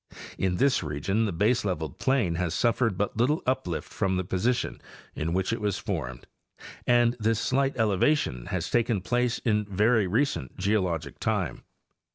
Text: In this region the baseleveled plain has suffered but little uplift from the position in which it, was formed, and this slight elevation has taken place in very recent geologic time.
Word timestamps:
In 0.35 0.55
this 0.55 0.81
region 0.81 1.25
the 1.25 1.31
baseleveled 1.31 1.99
plain 1.99 2.33
has 2.33 2.55
suffered 2.55 2.97
but 2.97 3.15
little 3.17 3.43
uplift 3.45 3.93
from 3.93 4.17
the 4.17 4.23
position 4.23 4.81
in 5.13 5.31
which 5.31 5.53
it, 5.53 5.61
was 5.61 5.77
formed, 5.77 6.25
and 6.87 7.15
this 7.19 7.39
slight 7.39 7.77
elevation 7.77 8.47
has 8.47 8.67
taken 8.71 9.01
place 9.01 9.37
in 9.45 9.63
very 9.67 10.07
recent 10.07 10.57
geologic 10.57 11.19
time. 11.19 11.61